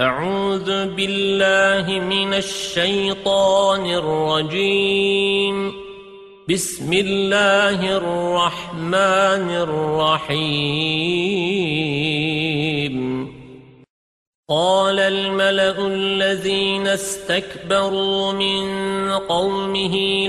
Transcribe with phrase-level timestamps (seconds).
[0.00, 5.72] أعوذ بالله من الشيطان الرجيم.
[6.48, 10.46] بسم الله الرحمن الرحيم.
[14.48, 18.64] قال الملأ الذين استكبروا من
[19.10, 20.26] قومه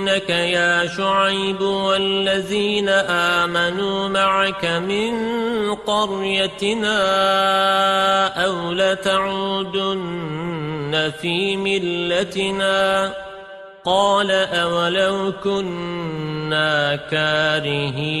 [0.00, 5.14] لنخرجنك يا شعيب والذين آمنوا معك من
[5.74, 6.96] قريتنا
[8.44, 10.02] أو لتعودن
[11.22, 13.12] في ملتنا
[13.84, 18.20] قال أولو كنا كارهين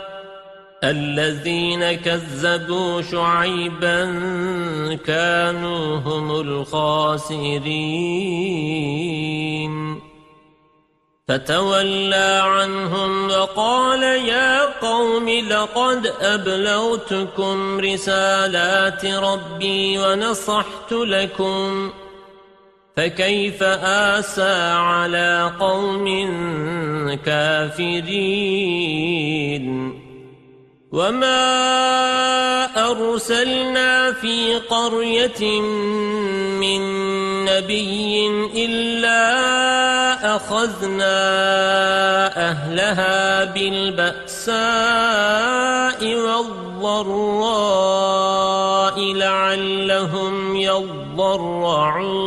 [0.83, 4.05] الذين كذبوا شعيبا
[5.05, 7.91] كانوا هم الخاسرين.
[11.27, 21.89] فتولى عنهم وقال يا قوم لقد أبلغتكم رسالات ربي ونصحت لكم
[22.97, 26.05] فكيف آسى على قوم
[27.25, 28.01] كافرين؟
[30.91, 31.41] وما
[32.91, 35.61] أرسلنا في قرية
[36.59, 36.81] من
[37.45, 38.27] نبي
[38.65, 39.21] إلا
[40.35, 41.17] أخذنا
[42.49, 44.55] أهلها بالبأساء
[46.15, 47.41] والضراء
[49.13, 52.21] لعلهم يضرعون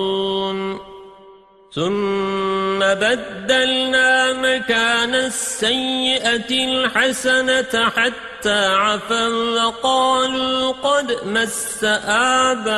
[2.74, 12.74] ثم بدلنا مكان السيئة الحسنة حتى عفا وقالوا قد مس آباءنا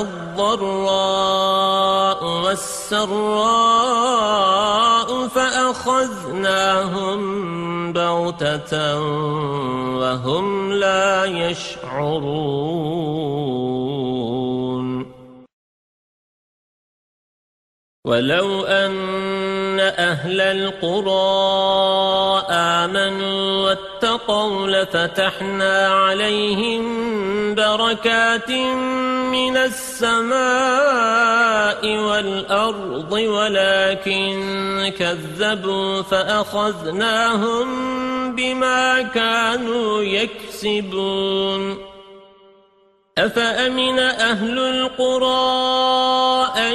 [0.00, 0.64] الضراء
[2.24, 3.08] والسراء
[5.28, 7.18] فأخذناهم
[7.92, 9.00] بغتة
[10.00, 12.88] وهم لا يشعرون.
[18.08, 21.12] ولو أن أهل القرى
[22.50, 26.84] آمنوا واتقوا لفتحنا عليهم
[27.54, 28.50] بركات
[29.30, 30.36] من السماء
[31.96, 37.66] والأرض ولكن كذبوا فأخذناهم
[38.34, 41.78] بما كانوا يكسبون.
[43.18, 45.68] أفأمن أهل القرى
[46.56, 46.74] أن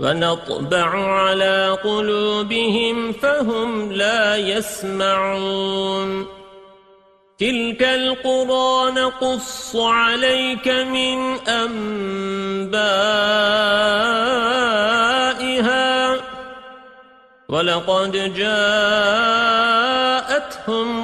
[0.00, 6.26] ونطبع على قلوبهم فهم لا يسمعون.
[7.38, 11.78] تلك القرى نقص عليك من أنبائها.
[17.48, 18.68] ولقد جاءتهم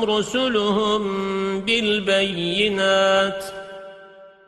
[0.05, 1.02] رسلهم
[1.61, 3.44] بالبينات.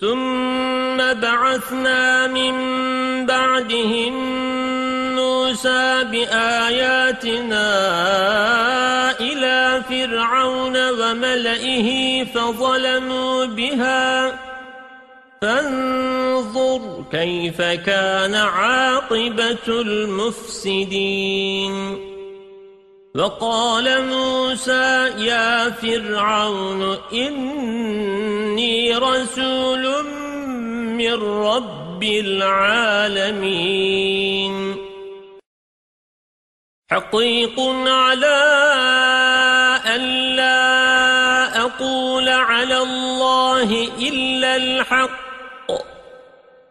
[0.00, 2.52] ثم بعثنا من
[3.26, 4.14] بعدهم
[5.14, 7.70] موسى بآياتنا
[9.20, 14.38] إلى فرعون وملئه فظلموا بها.
[15.42, 21.26] فانظر كيف كان عاقبة المفسدين.
[23.16, 30.04] وقال موسى يا فرعون إني رسول
[31.00, 33.36] من رب العالمين.
[36.90, 38.42] حقيق على
[39.86, 40.60] ألا
[41.60, 45.25] أقول على الله إلا الحق.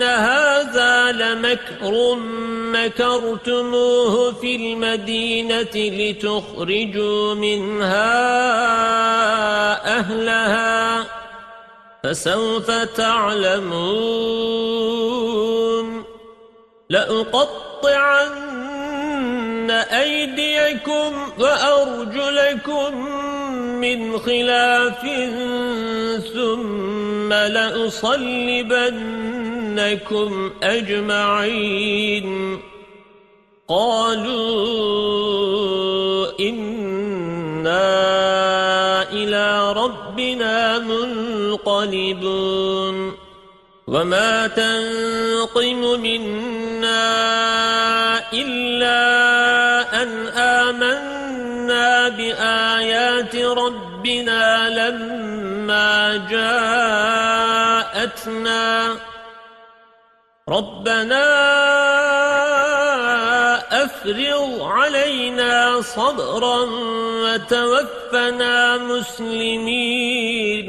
[0.00, 2.16] إن هذا لمكر
[2.72, 8.00] مكرتموه في المدينة لتخرجوا منها
[9.98, 11.06] أهلها
[12.04, 13.90] فسوف تعلمون
[16.90, 18.40] لأقطعن
[19.70, 23.08] أيديكم وأرجلكم
[23.80, 25.00] من خلاف
[26.34, 28.70] ثم لأصلبنكم
[30.62, 32.58] أجمعين.
[33.68, 34.70] قالوا
[36.40, 37.92] إنا
[39.12, 42.10] إلى ربنا منقلبون.
[43.86, 47.10] وما تنقم منا
[48.32, 49.19] إلا
[51.80, 56.16] آمنا بآيات ربنا لما
[57.90, 58.96] جاءتنا.
[60.48, 61.26] ربنا
[63.84, 66.60] أفرغ علينا صبرا
[67.22, 70.68] وتوفنا مسلمين.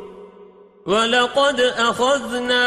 [0.85, 2.65] ولقد أخذنا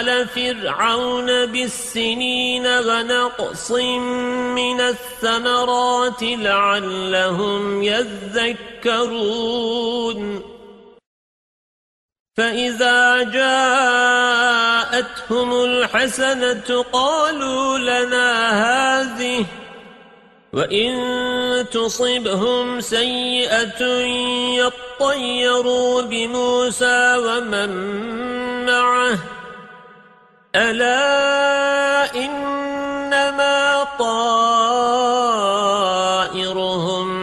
[0.00, 9.20] آل فرعون بالسنين ونقص من الثمرات لعلهم يذكرون.
[12.36, 14.44] فإذا جاءتهم
[15.64, 19.46] الحسنة قالوا لنا هذه
[20.52, 20.90] وَإِن
[21.70, 23.82] تُصِبْهُمْ سَيِّئَةٌ
[24.58, 27.70] يَطَّيَّرُوا بِمُوسَى وَمَن
[28.66, 29.18] مَّعَهُ
[30.54, 34.44] أَلَا إِنَّمَا طَائِرُهُمْ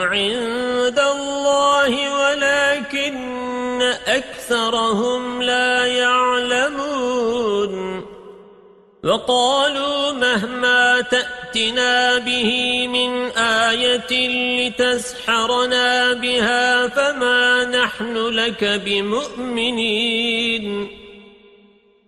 [0.02, 1.92] عِندَ اللَّهِ
[2.22, 7.28] وَلَكِنَّ أَكْثَرَهُمْ لَا يَعْلَمُونَ
[9.04, 11.02] وَقَالُوا مَهْمَا
[11.58, 14.14] تَأْتِنَا بِهِ مِنْ آيَةٍ
[14.60, 20.66] لِتَسْحَرَنَا بِهَا فَمَا نَحْنُ لَكَ بِمُؤْمِنِينَ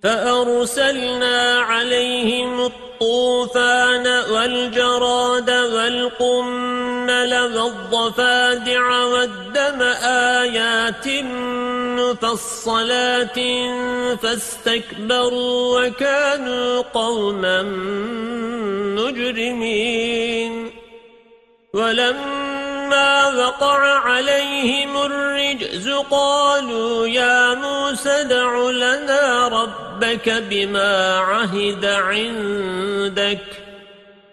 [0.03, 2.65] فَأَرْسَلْنَا عَلَيْهِمُ
[3.00, 11.08] الطُّوفَانَ وَالْجَرَادَ وَالْقُمَّلَ وَالضَّفَادِعَ وَالدَّمَ آيَاتٍ
[12.00, 13.39] مُفَصَّلَاتٍ
[14.22, 17.62] فَاسْتَكْبَرُوا وَكَانُوا قَوْمًا
[19.00, 20.53] مُجْرِمِينَ.
[21.74, 33.46] وَلَمَّا وَقَعَ عَلَيْهِمُ الرِّجْزُ قَالُوا يَا مُوسَى ادْعُ لَنَا رَبَّكَ بِمَا عَهِدَ عِندَكَ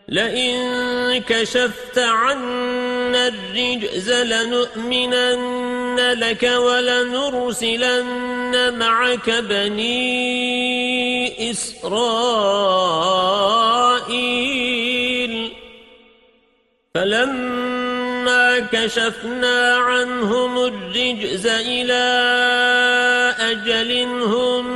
[0.09, 7.99] لَئِن كَشَفْتَ عَنَّا الرِّجْزَ لَنُؤْمِنَنَّ لَكَ وَلَنُرْسِلَنَّ
[8.79, 9.91] مَعَكَ بَنِي
[11.51, 11.97] إِسْرَائِيلَ
[16.95, 17.76] فَلَمَّا
[18.73, 22.07] كَشَفْنَا عَنْهُمُ الرِّجْزَ إِلَى
[23.39, 24.67] أَجَلٍ هُمْ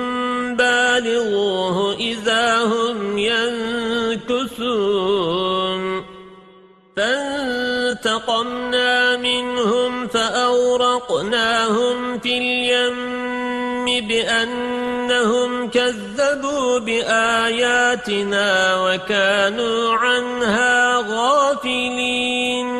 [0.56, 6.04] بَالِغُوهُ إِذَا هُمْ يَنكُثُونَ.
[6.96, 22.79] فَانْتَقَمْنَا مِنْهُمْ فَأَغْرَقْنَاهُمْ فِي الْيَمِّ بِأَنَّهُمْ كَذَّبُوا بِآيَاتِنَا وَكَانُوا عَنْهَا غَافِلِينَ.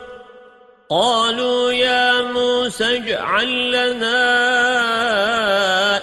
[0.91, 4.27] قالوا يا موسى اجعل لنا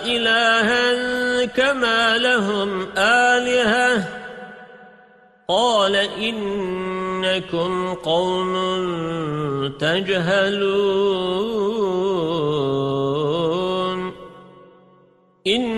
[0.05, 4.05] إلها كما لهم آلهة.
[5.49, 8.53] قال إنكم قوم
[9.79, 10.89] تجهلون.
[15.47, 15.78] إن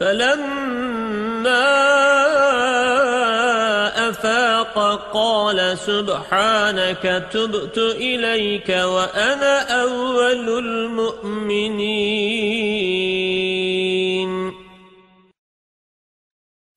[0.00, 1.66] فلما
[4.08, 4.74] أفاق
[5.12, 11.90] قال سبحانك تبت إليك وأنا أول المؤمنين.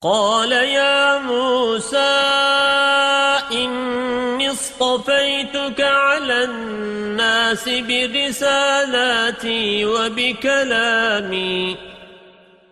[0.02, 2.20] قال يا موسى
[3.52, 9.04] إني اصطفيتك على الناس برسالاتي
[9.84, 11.76] وبكلامي.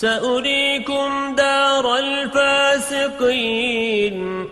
[0.00, 4.48] سأريكم دار الفاسقين.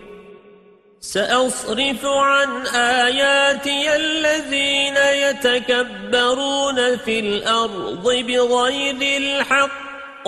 [1.01, 10.27] سأصرف عن آياتي الذين يتكبرون في الأرض بغير الحق.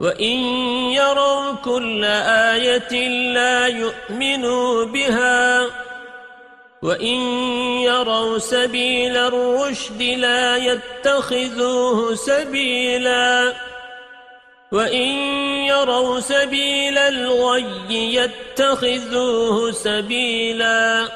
[0.00, 0.38] وإن
[0.92, 5.66] يروا كل آية لا يؤمنوا بها.
[6.82, 7.20] وَإِن
[7.84, 13.52] يَرَوْا سَبِيلَ الرُّشْدِ لَا يَتَّخِذُوهُ سَبِيلًا.
[14.72, 15.08] وَإِن
[15.66, 21.08] يَرَوْا سَبِيلَ الْغَيِّ يَتَّخِذُوهُ سَبِيلًا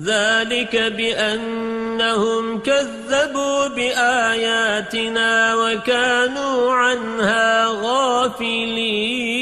[0.00, 9.41] ذَلِكَ بِأَنَّهُمْ كَذَّبُوا بِآيَاتِنَا وَكَانُوا عَنْهَا غَافِلِينَ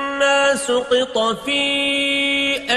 [0.21, 1.61] ولما سقط في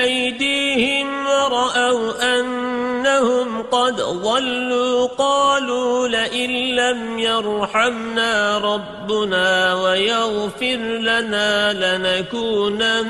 [0.03, 13.05] أيديهم ورأوا أنهم قد ضلوا قالوا لئن لم يرحمنا ربنا ويغفر لنا لنكونن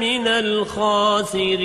[0.00, 1.64] من الخاسرين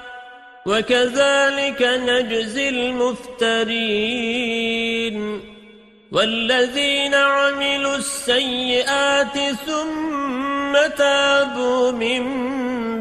[0.65, 3.81] وكذلك نجزي المفترين
[6.11, 12.23] والذين عملوا السيئات ثم تابوا من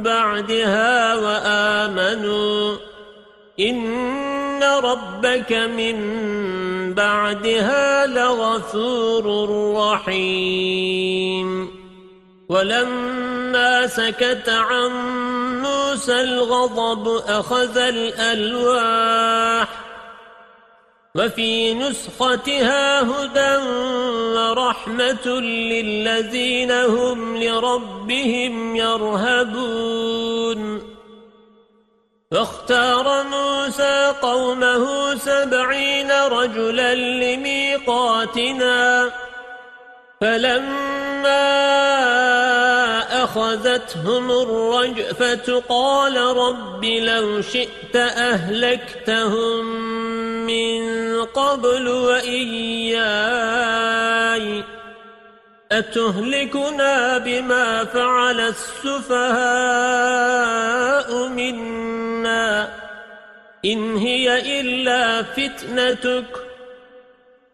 [0.02, 2.76] بعدها وآمنوا.
[3.60, 5.96] إن ربك من
[6.94, 9.24] بعدها لغفور
[9.76, 11.70] رحيم.
[12.48, 13.39] ولما
[13.86, 14.90] سكت عن
[15.62, 19.68] موسى الغضب أخذ الألواح
[21.14, 23.56] وفي نسختها هدى
[24.38, 30.20] ورحمة للذين هم لربهم يرهبون
[32.30, 38.40] فاختار موسى قومه سبعين رجلا لميقاتنا
[40.20, 41.50] فلما
[43.24, 49.64] أخذتهم الرجفة قال رب لو شئت أهلكتهم
[50.46, 50.82] من
[51.24, 53.00] قبل وإياي
[55.72, 59.28] أتهلكنا بما فعل السفهاء
[61.28, 62.68] منا
[63.64, 66.49] إن هي إلا فتنتك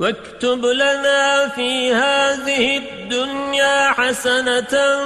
[0.00, 5.02] واكتب لنا في هذه الدنيا حسنة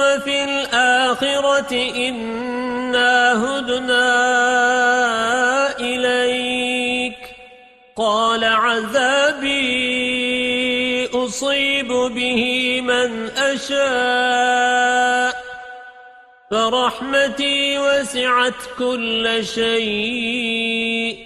[0.00, 4.10] وفي الآخرة إنا هدنا
[5.80, 7.16] إليك.
[7.96, 9.56] قال عذابي
[11.14, 15.36] أصيب به من أشاء.
[16.50, 21.25] فرحمتي وسعت كل شيء.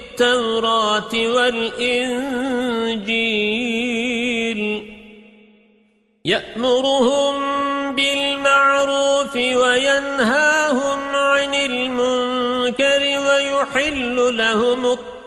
[0.21, 2.21] التوراة والإنجيل.
[6.25, 7.35] يأمرهم
[7.95, 14.85] بالمعروف وينهاهم عن المنكر ويحل لهم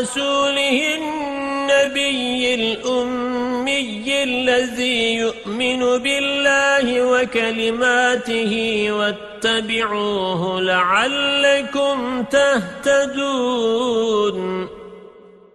[0.00, 8.52] ورسوله النبي الأمي الذي يؤمن بالله وكلماته
[8.90, 13.58] واتبعوه لعلكم تهتدون.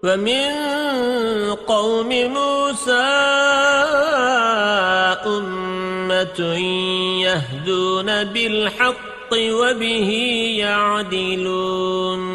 [0.03, 0.51] ومن
[1.67, 3.09] قوم موسى
[5.25, 6.39] أمة
[7.25, 10.11] يهدون بالحق وبه
[10.59, 12.34] يعدلون.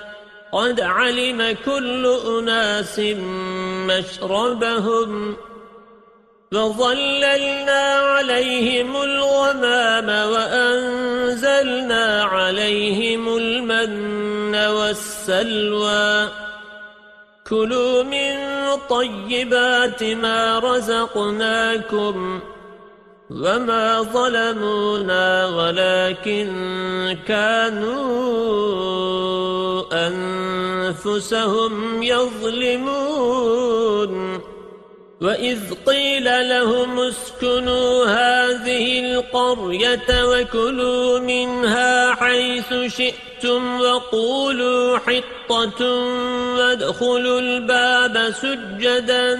[0.51, 2.99] قد علم كل أناس
[3.87, 5.35] مشربهم
[6.53, 16.29] وظللنا عليهم الغمام وأنزلنا عليهم المن والسلوى.
[17.49, 18.35] كلوا من
[18.89, 22.41] طيبات ما رزقناكم
[23.31, 26.47] وما ظلمونا ولكن
[27.27, 28.01] كانوا
[30.07, 33.11] أنفسهم يظلمون
[35.21, 45.85] وإذ قيل لهم اسكنوا هذه القرية وكلوا منها حيث شئتم وقولوا حطة
[46.57, 49.39] وادخلوا الباب سجدا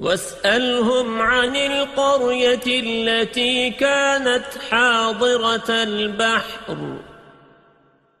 [0.00, 6.76] واسألهم عن القرية التي كانت حاضرة البحر.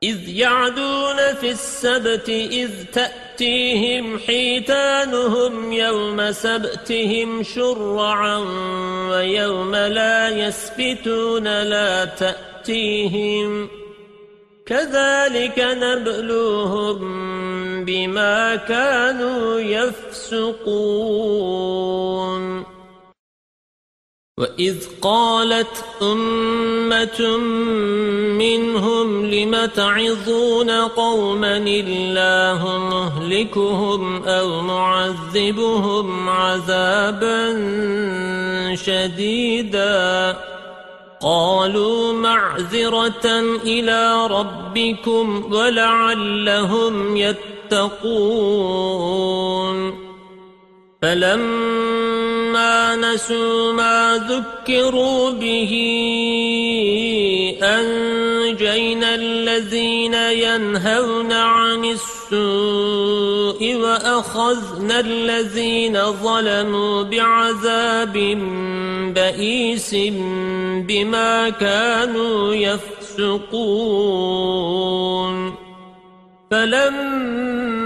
[0.02, 8.36] إذ يعدون في السبت إذ تأتيهم حيتانهم يوم سبتهم شرعا
[9.10, 13.68] ويوم لا يسبتون لا تأتيهم.
[14.66, 16.98] كذلك نبلوهم
[17.84, 19.60] بما كانوا
[20.32, 22.66] يفسقون.
[24.40, 27.36] وَإِذْ قَالَتْ أُمَّةٌ
[28.36, 37.54] مِّنْهُمْ لِمَ تَعِظُونَ قَوْمًا اللَّهُ مُهْلِكُهُمْ أَوْ مُعَذِّبُهُمْ عَذَابًا
[38.74, 40.36] شَدِيدًا.
[41.20, 43.26] قالوا معذرة
[43.64, 50.05] إلى ربكم ولعلهم يتقون.
[51.02, 55.72] فلما نسوا ما ذكروا به
[57.62, 68.12] أنجينا الذين ينهون عن السوء وأخذنا الذين ظلموا بعذاب
[69.14, 69.94] بئيس
[70.88, 74.06] بما كانوا يفسقون.
[76.50, 77.85] فلما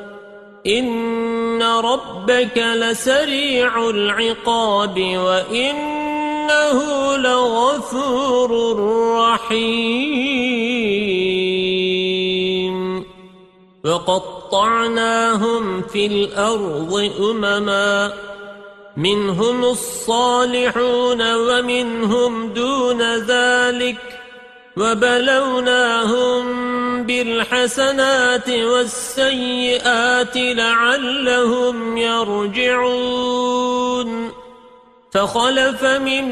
[0.67, 6.77] إن ربك لسريع العقاب وإنه
[7.17, 8.77] لغفور
[9.19, 10.41] رحيم
[13.85, 18.13] وقطعناهم في الأرض أمما
[18.97, 24.20] منهم الصالحون ومنهم دون ذلك
[24.77, 26.43] وبلوناهم
[27.03, 33.61] بالحسنات والسيئات لعلهم يرجعون.
[35.11, 36.25] فخلف من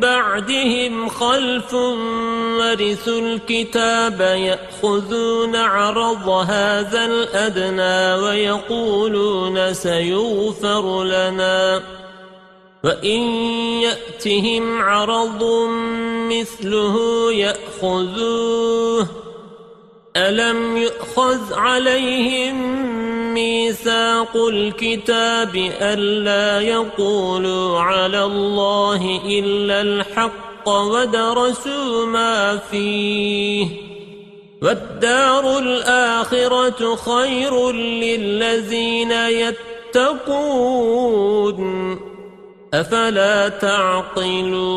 [0.00, 11.82] بعدهم خلف ورثوا الكتاب يأخذون عرض هذا الأدنى ويقولون سيغفر لنا.
[12.88, 13.20] وَإِن
[13.84, 15.44] يَأْتِهِمْ عَرَضٌ
[16.32, 16.96] مِثْلُهُ
[17.32, 19.08] يَأْخُذُوهُ
[20.16, 22.56] أَلَمْ يُؤْخَذْ عَلَيْهِمْ
[23.34, 33.68] مِيثَاقُ الْكِتَابِ أَلَّا يَقُولُوا عَلَى اللَّهِ إِلَّا الْحَقَّ وَدَرَسُوا مَا فِيهِ
[34.62, 39.12] وَالدَّارُ الْآخِرَةُ خَيْرٌ لِلَّذِينَ
[39.92, 40.38] يَتَّقُونَ
[42.74, 44.68] أفلا تعقلون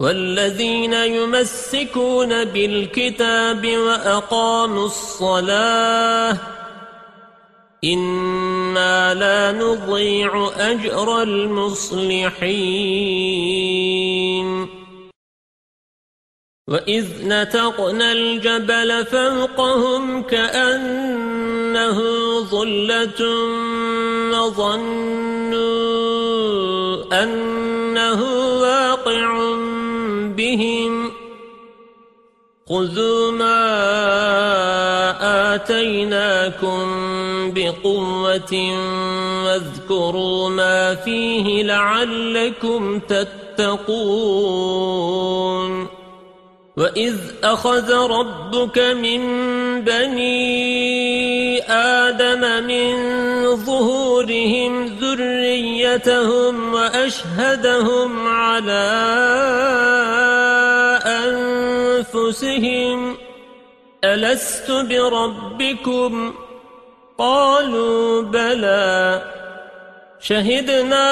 [0.00, 6.36] والذين يمسكون بالكتاب وأقاموا الصلاة
[7.84, 12.78] إنا لا نضيع أجر المصلحين
[16.68, 22.17] وَإِذْ نَتَقْنَا الْجَبَلَ فَوْقَهُمْ كَأَنَّهُ
[22.50, 23.22] ظُلَّةٌ
[24.32, 25.62] وَظَنُّوا
[27.22, 28.20] أَنَّهُ
[28.60, 29.56] واقع
[30.36, 31.12] بِهِمْ.
[32.68, 33.60] خُذُوا مَا
[35.54, 36.78] آتَيْنَاكُمْ
[37.50, 38.54] بِقُوَّةٍ
[39.44, 43.98] وَاذْكُرُوا مَا فِيهِ لَعَلَّكُمْ تَتَّقُونَ.
[46.76, 49.20] وَإِذْ أَخَذَ رَبُّكَ مِنْ
[49.84, 52.96] بَنِي آدَمَ مِنْ
[53.56, 58.88] ظُهُورِهِمْ ذُرِّيَّتَهُمْ وَأَشْهَدَهُمْ عَلَى
[61.04, 63.16] أَنفُسِهِمْ
[64.04, 66.34] أَلَسْتُ بِرَبِّكُمْ؟
[67.18, 69.22] قَالُوا بَلَى.
[70.20, 71.08] شَهِدْنَا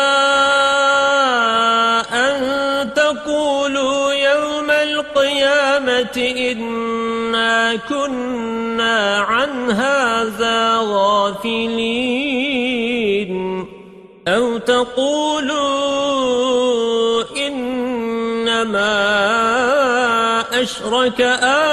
[2.12, 8.55] أَن تَقُولُوا يَوْمَ القيامة إنا كنا
[9.18, 12.06] عن هذا غافلين
[14.28, 16.06] أو تقولوا
[17.36, 18.96] إنما
[20.62, 21.20] أشرك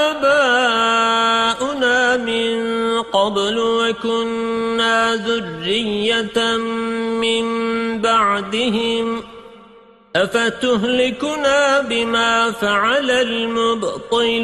[0.08, 0.98] آباؤنا
[2.18, 6.58] من قبل وكنا ذرية
[7.22, 7.46] من
[8.02, 9.24] بعدهم
[10.16, 14.44] أفتهلكنا بما فعل المبطلون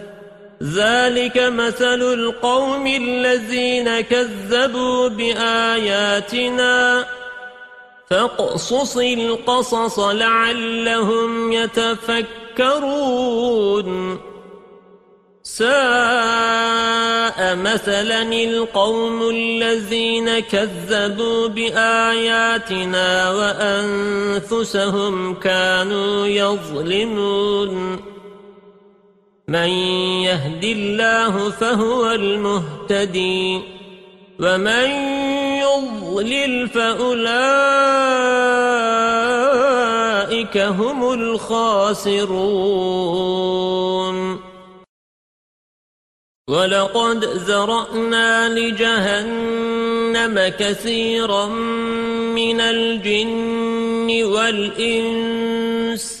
[0.61, 7.05] ذلك مثل القوم الذين كذبوا بآياتنا.
[8.09, 13.09] فاقصص القصص لعلهم يتفكرون.
[15.43, 28.10] ساء مثلا القوم الذين كذبوا بآياتنا وأنفسهم كانوا يظلمون.
[29.51, 29.69] من
[30.23, 33.61] يهد الله فهو المهتدي
[34.39, 34.89] ومن
[35.59, 37.37] يضلل فأولئك
[40.57, 42.61] هم الخاسرون.
[46.49, 51.45] ولقد زرأنا لجهنم كثيرا
[52.35, 56.20] من الجن والإنس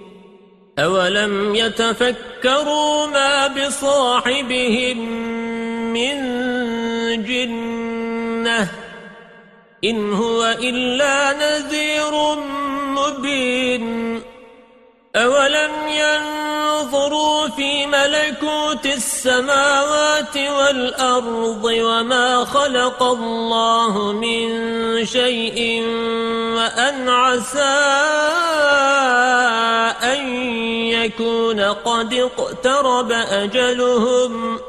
[0.79, 4.97] أولم يتفكروا ما بصاحبهم
[5.93, 6.15] من
[7.23, 8.67] جنة
[9.83, 12.35] إن هو إلا نذير
[12.95, 14.21] مبين
[15.15, 25.83] أولم ينظروا في ملكوت السماوات والأرض وما خلق الله من شيء
[26.55, 27.81] وأن عسى
[30.03, 30.40] أن
[31.05, 34.59] يكون قد اقترب أجلهم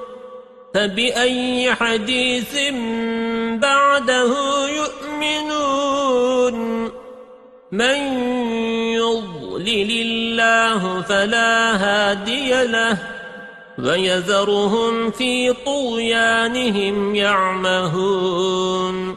[0.74, 2.56] فبأي حديث
[3.62, 4.32] بعده
[4.68, 6.82] يؤمنون؟
[7.72, 7.96] من
[8.92, 12.98] يضلل الله فلا هادي له
[13.78, 19.16] ويذرهم في طغيانهم يعمهون.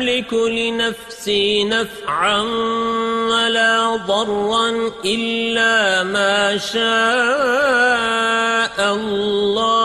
[0.00, 2.40] أملك لنفسي نفعا
[3.30, 6.80] ولا ضرا إلا ما شاء
[8.94, 9.82] الله.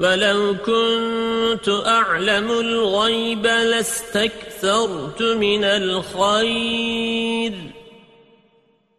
[0.00, 7.52] ولو كنت أعلم الغيب لاستكثرت من الخير.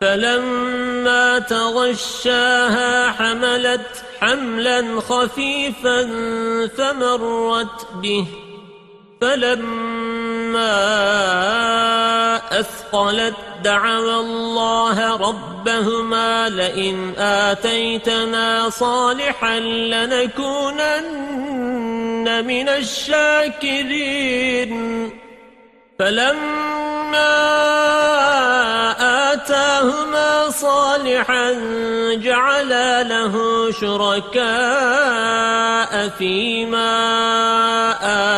[0.00, 6.02] فلما تغشاها حملت حملا خفيفا
[6.76, 8.26] فمرت به
[9.20, 10.76] فلما
[12.60, 13.34] أثقلت
[13.64, 21.06] دعوا الله ربهما لئن آتيتنا صالحا لنكونن
[22.46, 24.16] من الشاكرين
[25.98, 27.36] فلما
[29.32, 31.52] آتاهما صالحا
[32.14, 33.34] جعلا له
[33.72, 34.48] شركاء
[36.18, 36.92] فيما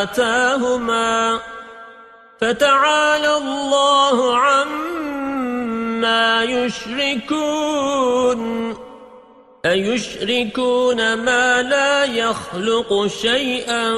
[0.01, 1.39] آتاهما
[2.41, 8.39] فتعالى الله عما يشركون.
[9.65, 13.93] أيشركون ما لا يخلق شيئا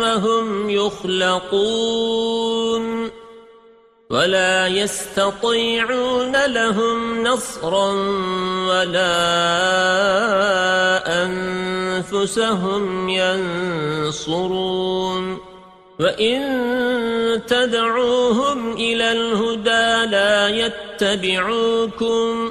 [0.00, 2.06] وهم يخلقون
[4.10, 7.92] ولا يستطيعون لهم نصرا
[8.68, 9.16] ولا
[11.24, 14.76] أنفسهم ينصرون
[16.00, 16.42] وإن
[17.46, 22.50] تدعوهم إلى الهدى لا يتبعوكم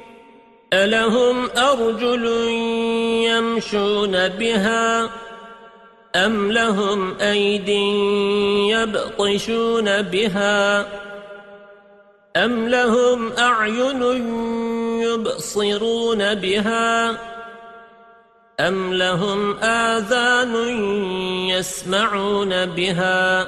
[0.73, 2.25] ألهم أرجل
[3.27, 5.09] يمشون بها
[6.15, 7.69] أم لهم أيد
[8.69, 10.85] يبطشون بها
[12.37, 14.01] أم لهم أعين
[15.01, 17.17] يبصرون بها
[18.59, 20.55] أم لهم آذان
[21.49, 23.47] يسمعون بها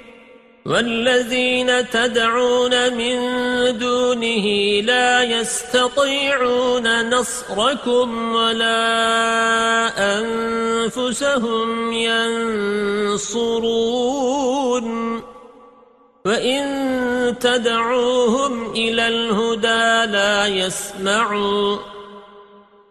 [0.65, 3.17] والذين تدعون من
[3.77, 4.45] دونه
[4.85, 8.77] لا يستطيعون نصركم ولا
[10.19, 13.51] أنفسهم ينصرون.
[16.25, 16.63] وإن
[17.39, 22.00] تدعوهم إلى الهدى لا يسمعوا.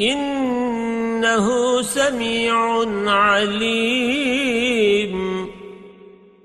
[0.00, 4.68] إنه سميع عليم.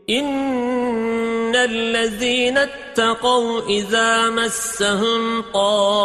[0.10, 5.95] إن الذين اتقوا إذا مسهم طائف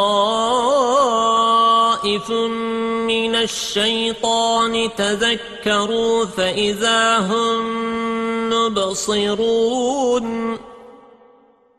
[3.10, 7.78] من الشيطان تذكروا فإذا هم
[8.50, 10.58] مبصرون.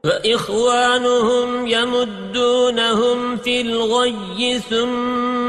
[0.04, 5.29] فإخوانهم يمدونهم في الغي ثم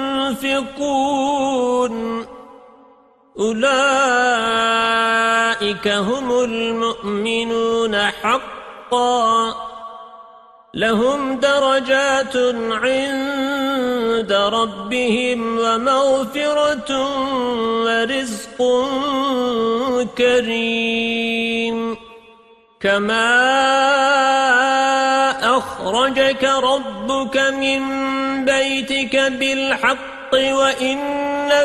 [3.39, 9.55] أولئك هم المؤمنون حقا.
[10.73, 12.37] لهم درجات
[12.71, 17.07] عند ربهم ومغفرة
[17.85, 18.87] ورزق
[20.17, 21.97] كريم.
[22.81, 23.41] كما
[25.57, 27.81] أخرجك ربك من
[28.45, 30.99] بيتك بالحق وإن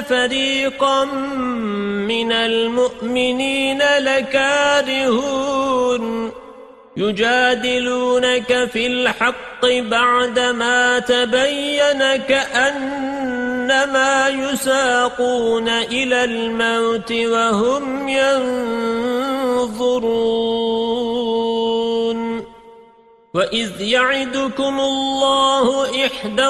[0.08, 5.26] فريقا من المؤمنين لكارهون.
[6.96, 13.48] يجادلونك في الحق بعدما تبين كأنما
[14.28, 19.86] يساقون إلى الموت وهم ينظرون.
[23.34, 26.48] وإذ يعدكم الله إحدى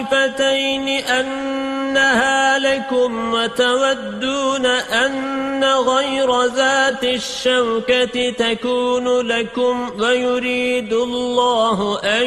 [0.00, 12.26] الطائفتين أنها لكم وتودون أن غير ذات الشوكة تكون لكم ويريد الله أن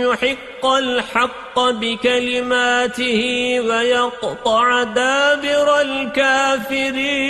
[0.00, 3.20] يحق الحق بكلماته
[3.60, 7.24] ويقطع دابر الكافرين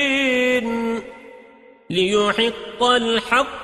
[1.90, 3.63] ليحق الحق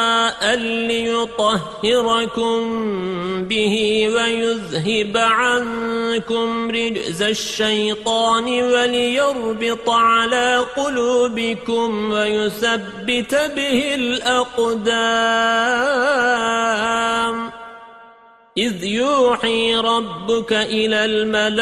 [0.87, 2.61] ليطهركم
[3.43, 15.21] به ويذهب عنكم رجز الشيطان وليربط على قلوبكم ويثبت به الأقدام.
[18.57, 21.61] إذ يوحي ربك إلى الملائكة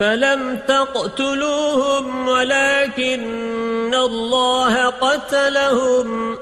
[0.00, 6.38] فلم تقتلوهم ولكن الله قتلهم.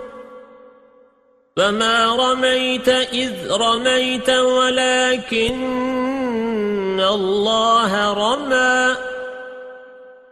[1.56, 5.56] فما رميت إذ رميت ولكن
[7.00, 8.96] الله رمى.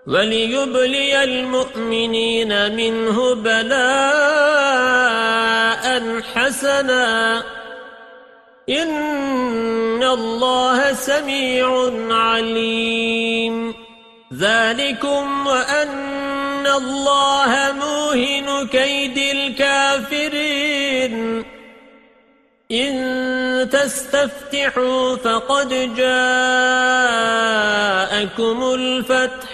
[0.06, 3.84] وليبلي المؤمنين منه بلاء
[6.34, 7.42] حسنا.
[8.68, 13.74] إن الله سميع عليم
[14.34, 20.64] ذلكم وأن الله موهن كيد الكافرين
[22.72, 26.34] إن تستفتحوا فقد جاءكم
[28.74, 29.48] الفتح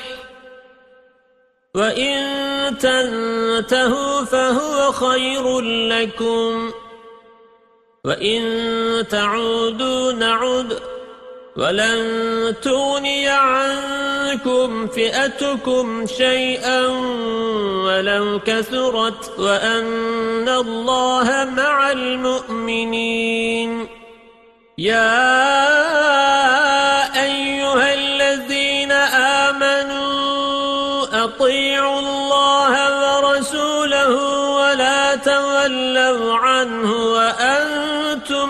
[1.74, 2.20] وإن
[2.78, 6.72] تنتهوا فهو خير لكم
[8.04, 8.42] وإن
[9.10, 10.78] تعودوا نعد
[11.56, 16.86] ولن تغني عنكم فئتكم شيئا
[17.84, 23.88] ولو كثرت وأن الله مع المؤمنين
[24.78, 25.20] يا
[27.22, 28.92] أيها الذين
[29.42, 30.10] آمنوا
[31.24, 32.72] أطيعوا الله
[33.02, 34.14] ورسوله
[34.56, 37.89] ولا تولوا عنه وأنتم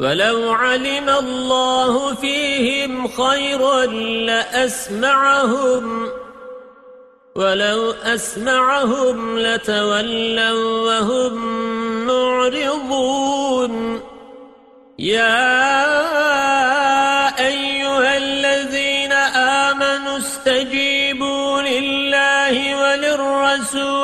[0.00, 3.86] ولو علم الله فيهم خيرا
[4.26, 6.08] لأسمعهم
[7.34, 11.34] ولو أسمعهم لتولوا وهم
[12.06, 13.74] معرضون.
[14.98, 15.54] يا
[17.38, 19.12] أيها الذين
[19.62, 24.03] آمنوا استجيبوا لله وللرسول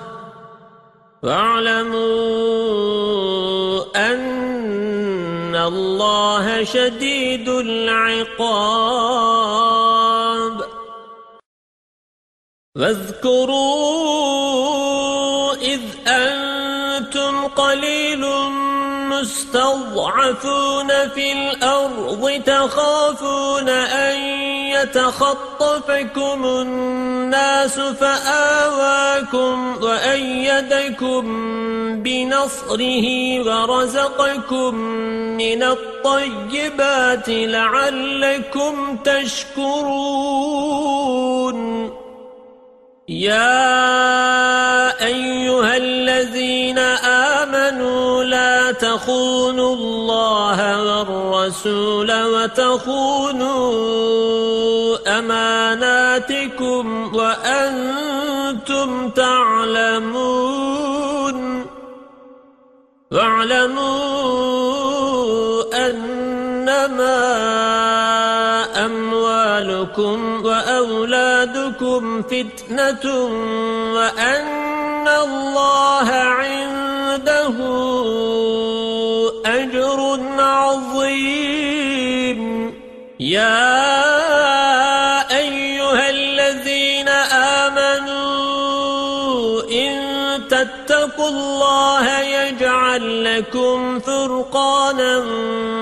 [1.23, 2.01] واعلموا
[3.95, 9.01] أن الله شديد العقاب.
[12.75, 14.01] واذكروا
[15.53, 18.25] إذ أنتم قليل
[19.21, 24.50] المستضعفون في الأرض تخافون أن
[24.83, 31.23] يتخطفكم الناس فآواكم وأيدكم
[32.03, 33.07] بنصره
[33.47, 34.75] ورزقكم
[35.37, 40.71] من الطيبات لعلكم تشكرون.
[43.09, 46.77] يا أيها الذين
[47.39, 53.71] آمنوا لا تخونوا الله والرسول وتخونوا
[55.21, 60.71] أماناتكم وأنتم تعلمون
[63.11, 63.91] واعلموا
[65.89, 67.21] أنما
[68.85, 73.05] أموالكم وأولادكم فتنة
[73.93, 77.57] وأن الله عنده
[79.45, 81.61] أجر عظيم.
[83.19, 83.90] يا
[93.41, 95.17] لكم فرقانا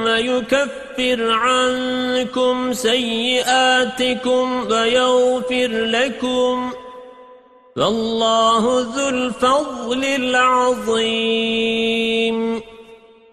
[0.06, 6.72] ويكفر عنكم سيئاتكم ويغفر لكم
[7.78, 11.50] والله ذو الفضل العظيم.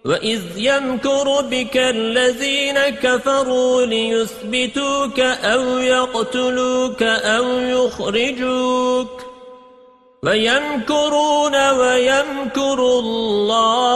[0.07, 9.26] وَإِذْ يَمْكُرُ بِكَ الَّذِينَ كَفَرُوا لِيُثْبِتُوكَ أَوْ يَقْتُلُوكَ أَوْ يُخْرِجُوكَ
[10.23, 13.87] وَيَمْكُرُونَ وَيَمْكُرُ اللَّهُ.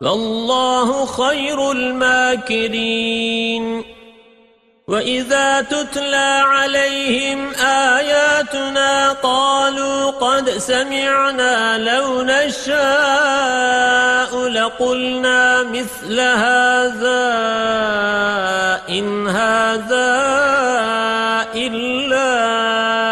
[0.00, 3.12] وَاللَّهُ خَيْرُ الْمَاكِرِينَ.
[4.88, 12.72] وَإِذَا تُتْلَى عَلَيْهِمْ آيَاتُنَا قَالُوا قَدْ سَمِعْنَا لَوْ نَشَاءُ
[14.48, 17.22] لَقُلْنَا مِثْلَ هَذَا
[18.88, 20.12] إِنْ هَذَا
[21.54, 23.11] إِلَّا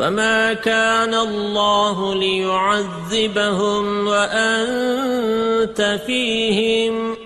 [0.00, 7.16] فما كان الله ليعذبهم وأنت فيهم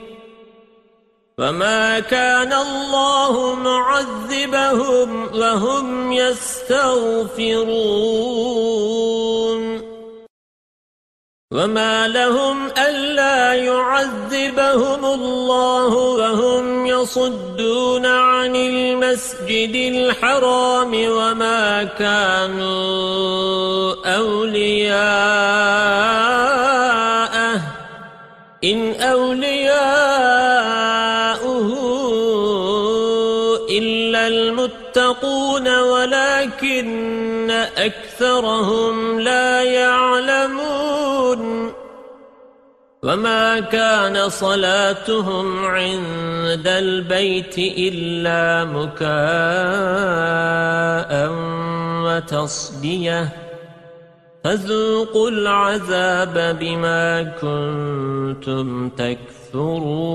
[1.39, 7.65] فما كان الله معذبهم وهم يستغفرون
[11.55, 22.75] وما لهم ألا يعذبهم الله وهم يصدون عن المسجد الحرام وما كانوا
[24.17, 25.15] أولياءه
[28.65, 29.75] إن أولياؤه
[33.71, 39.64] إلا المتقون ولكن أكثرهم لا
[43.05, 49.05] وما كان صلاتهم عند البيت إلا مكاء
[52.05, 53.29] وتصديه
[54.45, 60.15] فذوقوا العذاب بما كنتم تكفرون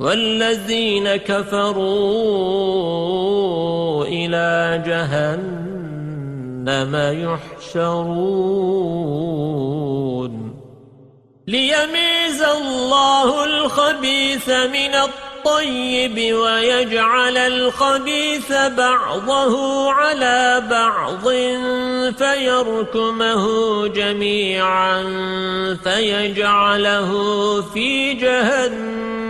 [0.00, 1.84] والذين كفروا
[4.04, 6.06] إلى جهنم
[7.66, 8.30] يحشرون.
[11.46, 21.28] ليميز الله الخبيث من الطيب ويجعل الخبيث بعضه على بعض
[22.18, 23.46] فيركمه
[23.86, 25.02] جميعا
[25.84, 27.10] فيجعله
[27.74, 29.29] في جهنم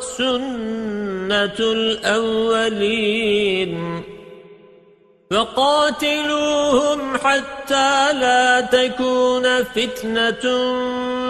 [0.21, 3.73] سنة الأولين
[5.31, 10.45] فقاتلوهم حتى لا تكون فتنة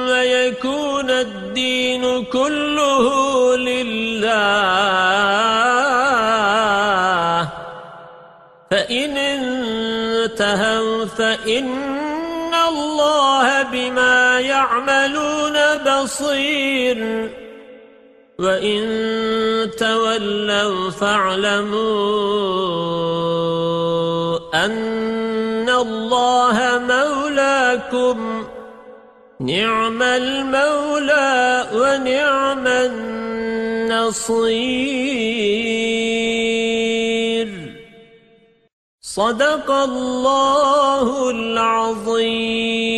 [0.08, 3.06] ويكون الدين كله
[3.56, 4.32] لله.
[8.72, 17.30] فإن انتهوا فإن الله بما يعملون بصير.
[18.42, 18.82] وَإِن
[19.78, 21.76] تَوَلَّوْا فَاعْلَمُوا
[24.66, 26.58] أَنَّ اللَّهَ
[26.90, 28.18] مَوْلَاكُمْ
[29.40, 34.22] نِعْمَ الْمَوْلَى وَنِعْمَ النَّصِيرُ.
[39.02, 42.92] صدق الله العظيم.